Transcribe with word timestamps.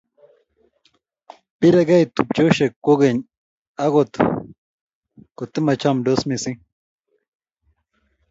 biregei 1.59 2.03
tupchosiek 2.15 2.73
kwekeny 2.83 3.19
aku 3.83 4.01
tukuchamsot 5.45 6.21
mising 6.29 6.59